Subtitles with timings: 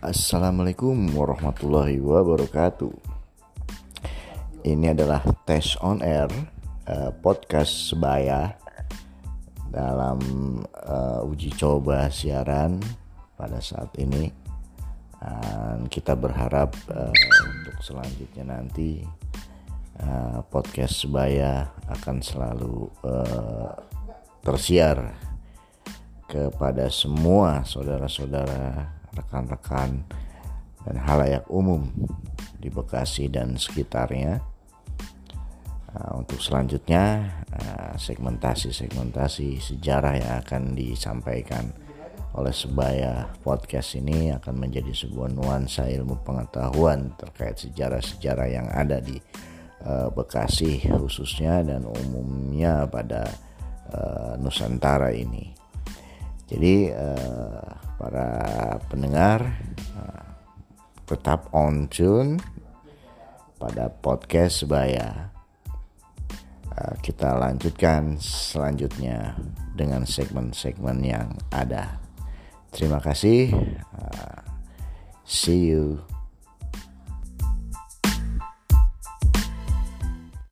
[0.00, 2.88] Assalamualaikum warahmatullahi wabarakatuh.
[4.64, 6.32] Ini adalah tes on air
[6.88, 8.56] uh, podcast sebaya
[9.68, 10.16] dalam
[10.88, 12.80] uh, uji coba siaran
[13.36, 14.32] pada saat ini.
[15.20, 17.12] Dan kita berharap uh,
[17.60, 19.04] untuk selanjutnya nanti
[20.48, 22.88] podcast sebaya akan selalu
[24.40, 25.12] tersiar
[26.24, 30.04] kepada semua saudara-saudara rekan-rekan
[30.86, 31.88] dan halayak umum
[32.60, 34.40] di Bekasi dan sekitarnya.
[35.90, 41.66] Uh, untuk selanjutnya uh, segmentasi-segmentasi sejarah yang akan disampaikan
[42.38, 49.18] oleh sebaya podcast ini akan menjadi sebuah nuansa ilmu pengetahuan terkait sejarah-sejarah yang ada di
[49.82, 53.26] uh, Bekasi khususnya dan umumnya pada
[54.38, 55.50] Nusantara ini.
[56.46, 56.94] Jadi
[58.00, 59.60] para pendengar
[59.92, 60.24] uh,
[61.04, 62.40] tetap on tune
[63.60, 65.28] pada podcast sebaya.
[66.72, 69.36] Uh, kita lanjutkan selanjutnya
[69.76, 72.00] dengan segmen-segmen yang ada.
[72.72, 73.52] Terima kasih.
[73.92, 74.40] Uh,
[75.28, 76.00] see you